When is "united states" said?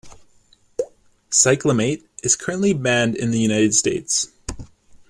3.39-4.29